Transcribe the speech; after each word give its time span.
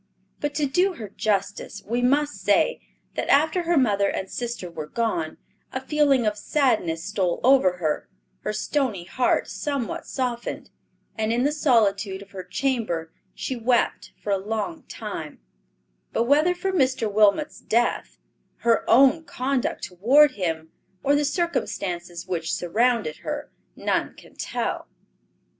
But 0.39 0.55
to 0.55 0.65
do 0.65 0.93
her 0.93 1.09
justice, 1.09 1.83
we 1.85 2.01
must 2.01 2.41
say, 2.41 2.79
that 3.13 3.29
after 3.29 3.61
her 3.65 3.77
mother 3.77 4.07
and 4.07 4.31
sister 4.31 4.67
were 4.67 4.87
gone, 4.87 5.37
a 5.71 5.79
feeling 5.79 6.25
of 6.25 6.35
sadness 6.39 7.03
stole 7.03 7.39
over 7.43 7.73
her; 7.73 8.09
her 8.39 8.51
stony 8.51 9.03
heart 9.03 9.47
somewhat 9.47 10.07
softened, 10.07 10.71
and 11.19 11.31
in 11.31 11.43
the 11.43 11.51
solitude 11.51 12.23
of 12.23 12.31
her 12.31 12.43
chamber 12.43 13.11
she 13.35 13.55
wept 13.55 14.11
for 14.19 14.31
a 14.31 14.39
long 14.39 14.85
time; 14.87 15.39
but 16.13 16.23
whether 16.23 16.55
for 16.55 16.71
Mr. 16.71 17.07
Wilmot's 17.11 17.59
death, 17.61 18.17
her 18.61 18.83
own 18.89 19.23
conduct 19.23 19.83
toward 19.83 20.31
him, 20.31 20.71
or 21.03 21.15
the 21.15 21.23
circumstances 21.23 22.25
which 22.25 22.51
surrounded 22.51 23.17
her, 23.17 23.51
none 23.75 24.15
can 24.15 24.35
tell. 24.35 24.87